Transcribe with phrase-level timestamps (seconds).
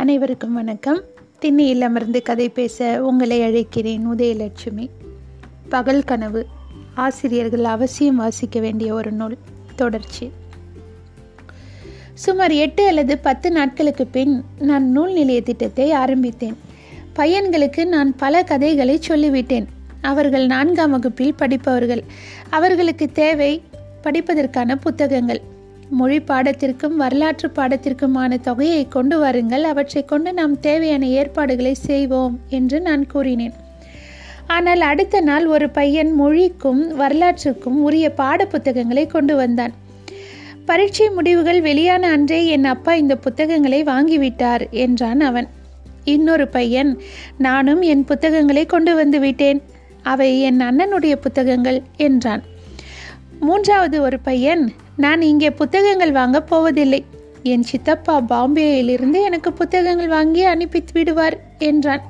[0.00, 1.02] அனைவருக்கும் வணக்கம்.
[1.40, 4.88] திண்ணியில் அமர்ந்து கதை பேச உங்களை அழைக்கிறேன் உதயலட்சுமி.
[5.68, 6.46] பகல் கனவு.
[6.94, 9.36] ஆசிரியர்கள் அவசியம் வாசிக்க வேண்டிய ஒரு நூல்
[9.76, 10.30] தொடர்ச்சி.
[12.14, 16.56] சுமார் எட்டு அல்லது பத்து நாட்களுக்கு பின் நான் நூல் நிலைய திட்டத்தை ஆரம்பித்தேன்.
[17.16, 19.66] பையன்களுக்கு நான் பல கதைகளை சொல்லிவிட்டேன்.
[20.00, 22.04] அவர்கள் நான்காம் வகுப்பில் படிப்பவர்கள்.
[22.50, 23.62] அவர்களுக்கு தேவை
[24.02, 25.49] படிப்பதற்கான புத்தகங்கள்.
[25.90, 29.64] மொழி பாடத்திற்கும் வரலாற்று பாடத்திற்குமான தொகையை கொண்டு வாருங்கள்.
[29.64, 33.54] அவற்றை கொண்டு நாம் தேவையான ஏற்பாடுகளை செய்வோம் என்று நான் கூறினேன்.
[34.46, 39.74] ஆனால் அடுத்த நாள் ஒரு பையன் மொழிக்கும் வரலாற்றுக்கும் உரிய பாட புத்தகங்களை கொண்டு வந்தான்.
[40.64, 45.48] பரீட்சை முடிவுகள் வெளியான அன்றே என் அப்பா இந்த புத்தகங்களை வாங்கிவிட்டார் என்றான் அவன்.
[46.04, 46.98] இன்னொரு பையன்
[47.38, 49.62] நானும் என் புத்தகங்களை கொண்டு வந்து விட்டேன்.
[50.02, 52.42] அவை என் அண்ணனுடைய புத்தகங்கள் என்றான்.
[53.40, 54.62] மூன்றாவது ஒரு பையன்
[55.04, 57.00] நான் இங்கே புத்தகங்கள் வாங்க போவதில்லை.
[57.52, 61.36] என் சித்தப்பா பாம்பேயிலிருந்து எனக்கு புத்தகங்கள் வாங்கி அனுப்பி விடுவார்
[61.68, 62.02] என்றான்.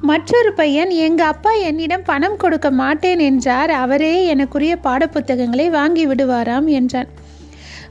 [0.00, 3.70] மற்றொரு பையன் எங்க அப்பா என்னிடம் பணம் கொடுக்க மாட்டேன் என்றார்.
[3.84, 7.10] அவரே எனக்குரிய பாடப்புத்தகங்களை வாங்கி விடுவாராம் என்றான்.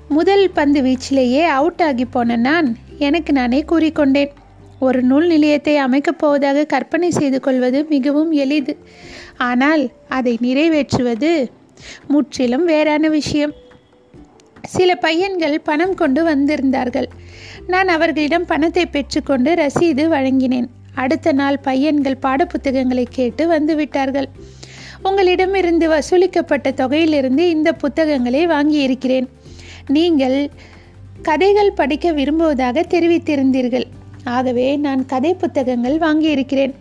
[0.08, 2.68] முதல் பந்து வீச்சிலேயே அவுட் ஆகி போன நான்
[3.08, 4.32] எனக்கு நானே கூறிக்கொண்டேன்.
[4.80, 8.74] ஒரு நூல் நிலையத்தை அமைக்கப் போவதாக கற்பனை செய்து கொள்வது மிகவும் எளிது.
[9.50, 9.84] ஆனால்
[10.18, 11.32] அதை நிறைவேற்றுவது
[12.08, 13.54] முற்றிலும் வேறான விஷயம்.
[14.68, 17.08] சில பையன்கள் பணம் கொண்டு வந்திருந்தார்கள்.
[17.68, 20.68] நான் அவர்களிடம் பணத்தை பெற்றுக்கொண்டு ரசீது வழங்கினேன்.
[20.94, 24.26] அடுத்த நாள் பையன்கள் பாடப்புத்தகங்களை கேட்டு வந்துவிட்டார்கள்.
[25.04, 29.28] உங்களிடமிருந்து வசூலிக்கப்பட்ட தொகையிலிருந்து இந்த புத்தகங்களை வாங்கியிருக்கிறேன்.
[29.88, 30.50] நீங்கள்
[31.22, 33.86] கதைகள் படிக்க விரும்புவதாக தெரிவித்திருந்தீர்கள்.
[34.24, 36.74] ஆகவே நான் கதை புத்தகங்கள் வாங்கியிருக்கிறேன்.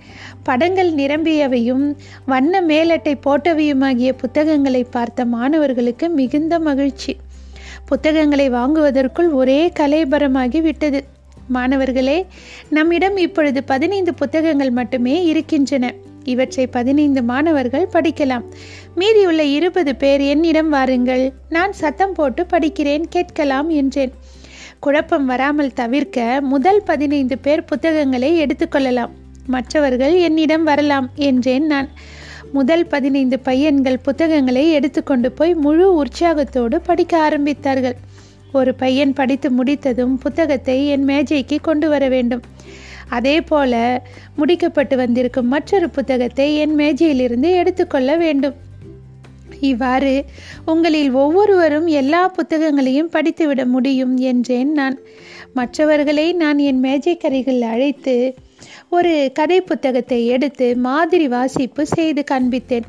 [0.43, 1.95] படங்கள் நிரம்பியவையும்
[2.27, 7.17] வண்ண மேலட்டை போட்டவையுமாகிய புத்தகங்களை பார்த்த மாணவர்களுக்கு மிகுந்த மகிழ்ச்சி.
[7.87, 11.05] புத்தகங்களை வாங்குவதற்குள் ஒரே கலைபரமாகி விட்டது.
[11.49, 12.27] மாணவர்களே
[12.71, 15.93] நம்மிடம் இப்பொழுது பதினைந்து புத்தகங்கள் மட்டுமே இருக்கின்றன.
[16.25, 18.44] இவற்றை பதினைந்து மாணவர்கள் படிக்கலாம்.
[18.94, 21.33] மீதியுள்ள இருபது பேர் என்னிடம் வாருங்கள்.
[21.49, 24.12] நான் சத்தம் போட்டு படிக்கிறேன் கேட்கலாம் என்றேன்.
[24.81, 29.11] குழப்பம் வராமல் தவிர்க்க முதல் பதினைந்து பேர் புத்தகங்களை எடுத்துக்கொள்ளலாம்
[29.47, 31.89] மற்றவர்கள் என்னிடம் வரலாம் என்றேன் நான்.
[32.56, 37.97] முதல் பதினைந்து பையன்கள் புத்தகங்களை எடுத்துக்கொண்டு போய் முழு உற்சாகத்தோடு படிக்க ஆரம்பித்தார்கள்.
[38.53, 42.43] ஒரு பையன் படித்து முடித்ததும் புத்தகத்தை என் மேஜைக்கு கொண்டு வர வேண்டும்.
[43.09, 43.75] அதே போல
[44.38, 48.56] முடிக்கப்பட்டு வந்திருக்கும் மற்றொரு புத்தகத்தை என் மேஜையிலிருந்து எடுத்துக்கொள்ள வேண்டும்.
[49.60, 50.14] இவ்வாறு
[50.64, 54.98] உங்களில் ஒவ்வொருவரும் எல்லா புத்தகங்களையும் படித்துவிட முடியும் என்றேன் நான்.
[55.54, 58.34] மற்றவர்களை நான் என் மேஜைக்கரைகள் அழைத்து
[58.91, 62.87] ஒரு கதை புத்தகத்தை எடுத்து மாதிரி வாசிப்பு செய்து காண்பித்தேன்.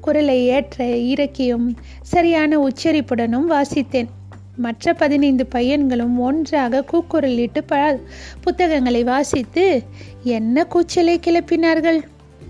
[0.00, 1.66] குரலை ஏற்ற இறக்கியும்
[2.02, 4.10] சரியான உச்சரிப்புடனும் வாசித்தேன்.
[4.56, 8.00] மற்ற பதினைந்து பையன்களும் ஒன்றாக கூக்குரலிட்டு ப
[8.40, 9.82] புத்தகங்களை வாசித்து
[10.22, 12.00] என்ன கூச்சலை கிளப்பினார்கள்?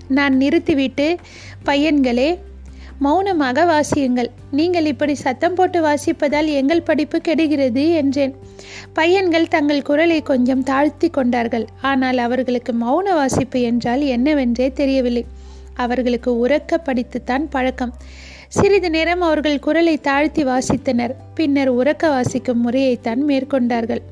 [0.08, 1.16] நான் நிறுத்திவிட்டு
[1.66, 2.31] பையன்களே
[3.04, 4.30] மௌனமாக வாசியுங்கள்.
[4.50, 8.34] நீங்கள் இப்படி சத்தம் போட்டு வாசிப்பதால் எங்கள் படிப்பு கெடுகிறது என்றேன்.
[8.92, 11.66] பையன்கள் தங்கள் குரலை கொஞ்சம் தாழ்த்தி கொண்டார்கள்.
[11.90, 15.24] ஆனால் அவர்களுக்கு மௌன வாசிப்பு என்றால் என்னவென்றே தெரியவில்லை.
[15.74, 17.94] அவர்களுக்கு உறக்க படித்துத்தான் பழக்கம்.
[18.48, 21.14] சிறிது நேரம் அவர்கள் குரலை தாழ்த்தி வாசித்தனர்.
[21.34, 24.02] பின்னர் உறக்க வாசிக்கும் முறையைத்தான் மேற்கொண்டார்கள்.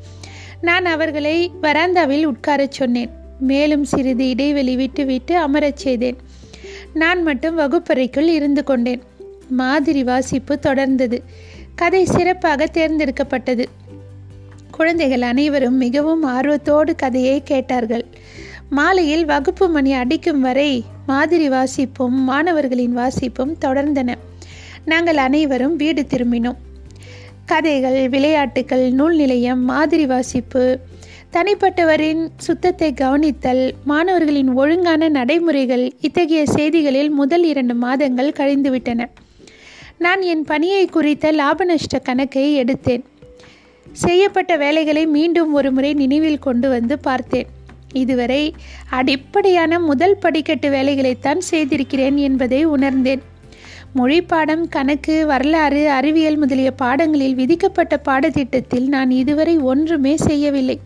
[0.68, 3.12] நான் அவர்களை வராந்தாவில் உட்காரச் சொன்னேன்.
[3.50, 6.18] மேலும் சிறிது இடைவெளி விட்டு விட்டு அமரச் செய்தேன்.
[6.94, 9.02] நான் மட்டும் வகுப்பறைக்குள் இருந்து கொண்டேன்.
[9.48, 11.18] மாதிரி வாசிப்பு தொடர்ந்தது.
[11.74, 13.64] கதை சிறப்பாக தேர்ந்தெடுக்கப்பட்டது.
[14.70, 18.06] குழந்தைகள் அனைவரும் மிகவும் ஆர்வத்தோடு கதையை கேட்டார்கள்.
[18.70, 24.14] மாலையில் வகுப்பு மணி அடிக்கும் வரை மாதிரி வாசிப்பும் மாணவர்களின் வாசிப்பும் தொடர்ந்தன.
[24.84, 26.56] நாங்கள் அனைவரும் வீடு திரும்பினோம்.
[27.44, 30.78] கதைகள் விளையாட்டுகள் நூல் நிலையம் மாதிரி வாசிப்பு
[31.34, 39.08] தனிப்பட்டவரின் சுத்தத்தை கவனித்தல் மாணவர்களின் ஒழுங்கான நடைமுறைகள் இத்தகைய செய்திகளில் முதல் இரண்டு மாதங்கள் கழிந்துவிட்டன.
[39.98, 43.04] நான் என் பணியை குறித்த லாப நஷ்ட கணக்கை எடுத்தேன்.
[43.92, 47.46] செய்யப்பட்ட வேலைகளை மீண்டும் ஒரு முறை நினைவில் கொண்டு வந்து பார்த்தேன்.
[47.92, 48.54] இதுவரை
[48.90, 53.22] அடிப்படையான முதல் படிக்கட்டு வேலைகளைத்தான் செய்திருக்கிறேன் என்பதை உணர்ந்தேன்.
[53.92, 60.78] மொழி பாடம் கணக்கு வரலாறு அறிவியல் முதலிய பாடங்களில் விதிக்கப்பட்ட பாடத்திட்டத்தில் நான் இதுவரை ஒன்றுமே செய்யவில்லை.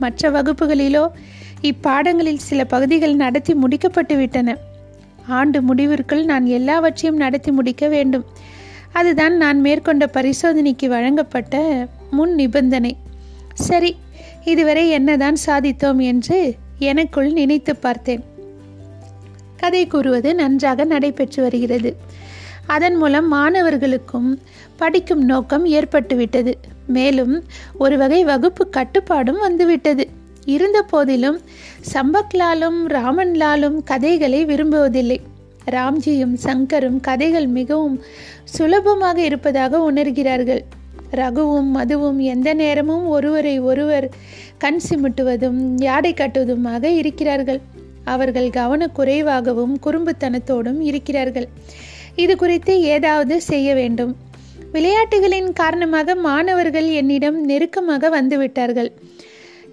[0.00, 1.08] மற்ற வகுப்புகளிலோ
[1.60, 4.56] இப்பாடங்களில் சில பகுதிகள் நடத்தி முடிக்கப்பட்டு விட்டன.
[5.26, 8.24] ஆண்டு முடிவிற்குள் நான் எல்லாவற்றையும் நடத்தி முடிக்க வேண்டும்.
[8.92, 12.96] அதுதான் நான் மேற்கொண்ட பரிசோதனைக்கு வழங்கப்பட்ட முன் நிபந்தனை.
[13.54, 13.96] சரி
[14.44, 18.24] இதுவரை என்னதான் சாதித்தோம் என்று எனக்குள் நினைத்து பார்த்தேன்.
[19.56, 21.96] கதை கூறுவது நன்றாக நடைபெற்று வருகிறது.
[22.66, 24.40] அதன் மூலம் மாணவர்களுக்கும்
[24.76, 26.54] படிக்கும் நோக்கம் ஏற்பட்டுவிட்டது.
[26.86, 27.44] மேலும்
[27.78, 30.08] ஒரு வகை வகுப்பு கட்டுப்பாடும் வந்துவிட்டது.
[30.44, 31.40] இருந்த போதிலும்
[31.92, 35.18] சம்பக்லாலும் ராமன்லாலும் கதைகளை விரும்புவதில்லை.
[35.70, 38.02] ராம்ஜியும் சங்கரும் கதைகள் மிகவும்
[38.44, 40.60] சுலபமாக இருப்பதாக உணர்கிறார்கள்.
[41.10, 44.10] ரகுவும் மதுவும் எந்த நேரமும் ஒருவரை ஒருவர்
[44.58, 47.60] கண் சிமிட்டுவதும் யாடை கட்டுவதுமாக இருக்கிறார்கள்.
[48.04, 51.48] அவர்கள் கவனக்குறைவாகவும் குறும்புத்தனத்தோடும் இருக்கிறார்கள்.
[52.16, 54.16] இது குறித்து ஏதாவது செய்ய வேண்டும்.
[54.72, 58.90] விளையாட்டுகளின் காரணமாக மாணவர்கள் என்னிடம் நெருக்கமாக வந்துவிட்டார்கள்.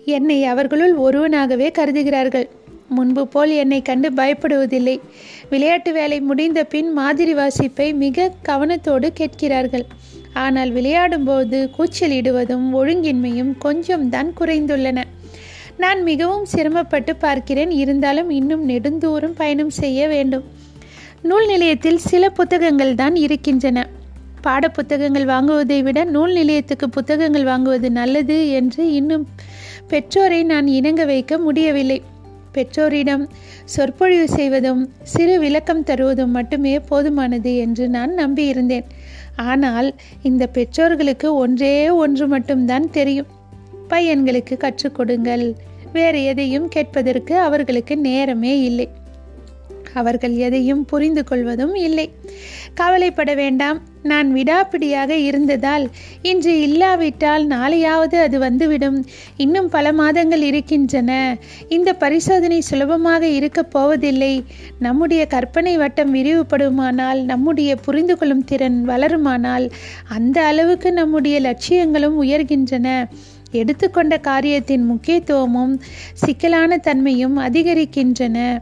[0.05, 2.49] என்னை அவர்களுள் ஒருவனாகவே கருதுகிறார்கள்.
[2.87, 4.99] முன்பு போல் என்னை கண்டு பயப்படுவதில்லை.
[5.49, 9.85] விளையாட்டு வேலை முடிந்த பின் மாதிரி வாசிப்பை மிக கவனத்தோடு கேட்கிறார்கள்.
[10.33, 15.03] ஆனால் விளையாடும்போது கூச்சலிடுவதும் ஒழுங்கின்மையும் கொஞ்சம் தான் குறைந்துள்ளன.
[15.77, 17.71] நான் மிகவும் சிரமப்பட்டு பார்க்கிறேன்.
[17.71, 20.43] இருந்தாலும் இன்னும் நெடுந்தூரம் பயணம் செய்ய வேண்டும்.
[21.21, 23.87] நூல் நிலையத்தில் சில புத்தகங்கள் தான் இருக்கின்றன.
[24.45, 29.25] பாட புத்தகங்கள் வாங்குவதை விட நூல் நிலையத்துக்கு புத்தகங்கள் வாங்குவது நல்லது என்று இன்னும்
[29.87, 31.99] பெற்றோரை நான் இணங்க வைக்க முடியவில்லை.
[32.51, 33.23] பெற்றோரிடம்
[33.65, 38.87] சொற்பொழிவு செய்வதும் சிறு விளக்கம் தருவதும் மட்டுமே போதுமானது என்று நான் நம்பியிருந்தேன்.
[39.51, 39.89] ஆனால்
[40.21, 43.31] இந்த பெற்றோர்களுக்கு ஒன்றே ஒன்று மட்டும்தான் தெரியும்.
[43.89, 45.45] பையன்களுக்கு கற்றுக் கொடுங்கள்
[45.93, 48.87] வேறு எதையும் கேட்பதற்கு அவர்களுக்கு நேரமே இல்லை.
[49.93, 52.11] அவர்கள் எதையும் புரிந்து கொள்வதும் இல்லை.
[52.73, 53.81] கவலைப்பட வேண்டாம்.
[54.03, 55.89] நான் விடாப்பிடியாக இருந்ததால்
[56.21, 59.05] இன்று இல்லாவிட்டால் நாளையாவது அது வந்துவிடும்.
[59.37, 61.37] இன்னும் பல மாதங்கள் இருக்கின்றன.
[61.69, 64.43] இந்த பரிசோதனை சுலபமாக இருக்கப் போவதில்லை.
[64.79, 69.71] நம்முடைய கற்பனை வட்டம் விரிவுபடுமானால் நம்முடைய புரிந்து கொள்ளும் திறன் வளருமானால்
[70.09, 73.05] அந்த அளவுக்கு நம்முடைய லட்சியங்களும் உயர்கின்றன.
[73.51, 75.81] எடுத்துக்கொண்ட காரியத்தின் முக்கியத்துவமும்
[76.13, 78.57] சிக்கலான தன்மையும் அதிகரிக்கின்றன.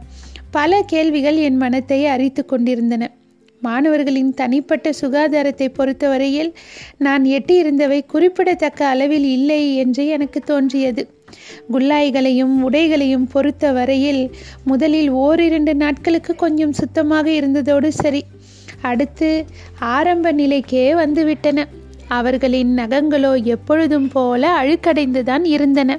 [0.52, 3.10] பல கேள்விகள் என் மனத்தை அரித்து கொண்டிருந்தன.
[3.60, 6.50] மாணவர்களின் தனிப்பட்ட சுகாதாரத்தை பொறுத்தவரையில்
[6.98, 11.02] நான் எட்டியிருந்தவை குறிப்பிடத்தக்க அளவில் இல்லை என்று எனக்கு தோன்றியது.
[11.72, 14.30] குல்லாய்களையும் உடைகளையும் பொறுத்த வரையில்
[14.64, 18.24] முதலில் ஓரிரண்டு நாட்களுக்கு கொஞ்சம் சுத்தமாக இருந்ததோடு சரி.
[18.82, 19.44] அடுத்து
[19.78, 21.64] ஆரம்ப நிலைக்கே வந்துவிட்டன.
[22.08, 25.98] அவர்களின் நகங்களோ எப்பொழுதும் போல அழுக்கடைந்துதான் இருந்தன.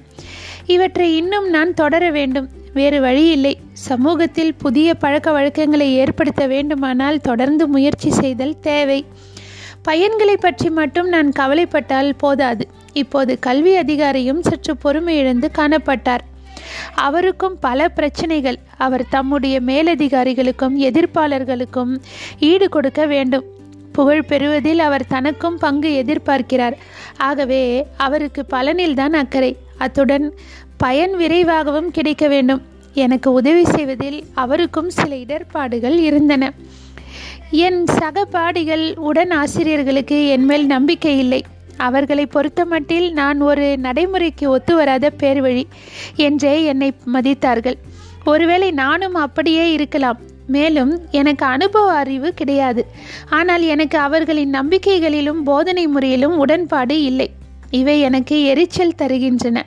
[0.65, 2.49] இவற்றை இன்னும் நான் தொடர வேண்டும்.
[2.73, 3.62] வேறு வழியில்லை.
[3.83, 9.05] சமூகத்தில் புதிய பழக்க வழக்கங்களை ஏற்படுத்த வேண்டுமானால் தொடர்ந்து முயற்சி செய்தல் தேவை.
[9.87, 12.67] பயன்களை பற்றி மட்டும் நான் கவலைப்பட்டால் போதாது.
[12.93, 16.23] இப்போது கல்வி அதிகாரியும் சற்று பொறுமை இழந்து காணப்பட்டார்.
[16.95, 18.59] அவருக்கும் பல பிரச்சனைகள்.
[18.77, 21.93] அவர் தம்முடைய மேலதிகாரிகளுக்கும் எதிர்ப்பாளர்களுக்கும்
[22.39, 23.43] ஈடு கொடுக்க வேண்டும்.
[23.91, 26.73] புகழ் பெறுவதில் அவர் தனக்கும் பங்கு எதிர்பார்க்கிறார்.
[27.17, 29.57] ஆகவே அவருக்கு பலனில்தான் அக்கறை.
[29.77, 30.33] அத்துடன்
[30.77, 32.71] பயன் விரைவாகவும் கிடைக்க வேண்டும்.
[32.93, 36.53] எனக்கு உதவி செய்வதில் அவருக்கும் சில இடர்பாடுகள் இருந்தன.
[37.51, 41.43] என் சக பாடிகள் உடன் ஆசிரியர்களுக்கு என்மேல் நம்பிக்கை இல்லை.
[41.77, 45.67] அவர்களை பொறுத்தமட்டில் நான் ஒரு நடைமுறைக்கு ஒத்து வராத பேர் வழி
[46.15, 47.75] என்றே என்னை மதித்தார்கள்.
[48.25, 50.19] ஒருவேளை நானும் அப்படியே இருக்கலாம்.
[50.47, 52.85] மேலும் எனக்கு அனுபவ அறிவு கிடையாது.
[53.29, 57.31] ஆனால் எனக்கு அவர்களின் நம்பிக்கைகளிலும் போதனை முறையிலும் உடன்பாடு இல்லை.
[57.79, 59.59] இவை எனக்கு எரிச்சல் தருகின்றன.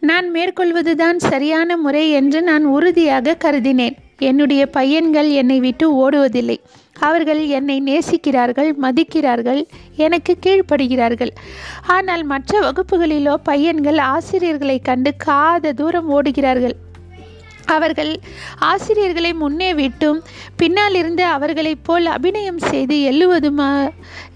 [0.00, 3.96] நான் மேற்கொள்வதுதான் சரியான முறை என்று நான் உறுதியாக கருதினேன்.
[4.18, 6.56] என்னுடைய பையன்கள் என்னை விட்டு ஓடுவதில்லை.
[7.08, 9.60] அவர்கள் என்னை நேசிக்கிறார்கள் மதிக்கிறார்கள்
[9.96, 11.32] எனக்கு கீழ்ப்படுகிறார்கள்.
[11.86, 16.76] ஆனால் மற்ற வகுப்புகளிலோ பையன்கள் ஆசிரியர்களை கண்டு காத தூரம் ஓடுகிறார்கள்.
[17.76, 18.12] அவர்கள்
[18.72, 20.20] ஆசிரியர்களை முன்னே விட்டும்
[20.56, 23.70] பின்னால் இருந்து அவர்களைப் போல் அபிநயம் செய்து எள்ளுவதுமா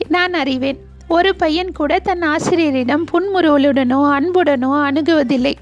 [0.09, 0.81] நான் அறிவேன்.
[1.09, 5.55] ஒரு பையன் கூட தன் ஆசிரியரிடம் புன்முறுவலுடனோ அன்புடனோ அணுகுவதில்லை.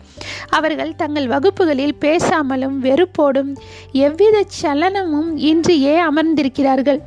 [0.50, 3.56] அவர்கள் தங்கள் வகுப்புகளில் பேசாமலும் வெறுப்போடும்
[3.92, 7.00] எவ்வித சலனமும் இன்றியே அமர்ந்திருக்கிறார்கள்.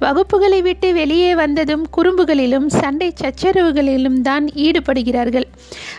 [0.00, 5.46] வகுப்புகளை விட்டு வெளியே வந்ததும் குறும்புகளிலும் சண்டை சச்சரவுகளிலும் தான் ஈடுபடுகிறார்கள்.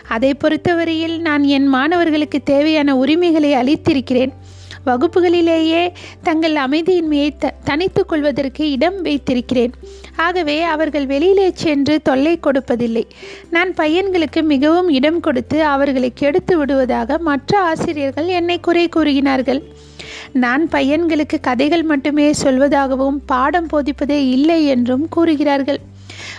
[0.08, 4.34] அதை பொறுத்தவரையில் நான் என் மாணவர்களுக்கு தேவையான உரிமைகளை அளித்திருக்கிறேன்.
[4.88, 5.92] வகுப்புகளிலேயே
[6.22, 9.72] தங்கள் அமைதியின்மையை த தனித்து கொள்வதற்கு இடம் வைத்திருக்கிறேன்.
[10.16, 13.04] ஆகவே அவர்கள் வெளியிலே சென்று தொல்லை கொடுப்பதில்லை.
[13.50, 19.62] நான் பையன்களுக்கு மிகவும் இடம் கொடுத்து அவர்களை கெடுத்து விடுவதாக மற்ற ஆசிரியர்கள் என்னை குறை கூறுகிறார்கள்.
[20.32, 25.80] நான் பையன்களுக்கு கதைகள் மட்டுமே சொல்வதாகவும் பாடம் போதிப்பதே இல்லை என்றும் கூறுகிறார்கள்.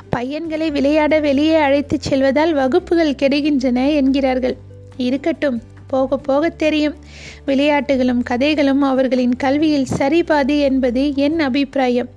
[0.09, 4.55] பையன்களை விளையாட வெளியே அழைத்துச் செல்வதால் வகுப்புகள் கெடுகின்றன என்கிறார்கள்.
[4.97, 5.61] இருக்கட்டும்.
[5.89, 6.95] போக போக தெரியும்.
[7.45, 12.09] விளையாட்டுகளும் கதைகளும் அவர்களின் கல்வியில் சரிபாதி என்பது என் அபிப்பிராயம்.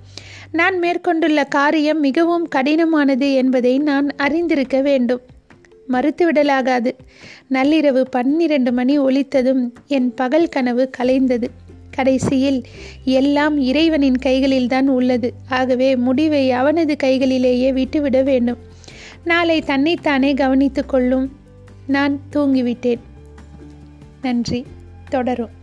[0.51, 5.21] நான் மேற்கொண்டுள்ள காரியம் மிகவும் கடினமானது என்பதை நான் அறிந்திருக்க வேண்டும்.
[5.89, 6.91] மறுத்துவிடலாகாது
[7.49, 11.47] நள்ளிரவு பன்னிரண்டு மணி ஒழித்ததும் என் பகல் கனவு கலைந்தது.
[11.91, 12.61] கடைசியில்
[13.05, 15.33] எல்லாம் இறைவனின் கைகளில்தான் உள்ளது.
[15.49, 18.57] ஆகவே முடிவை அவனது கைகளிலேயே விட்டுவிட வேண்டும்.
[19.23, 21.31] நாளை தன்னைத்தானே கவனித்து கொள்ளும்.
[21.87, 23.03] நான் தூங்கிவிட்டேன்.
[24.23, 24.65] நன்றி.
[25.09, 25.53] தொடரும்.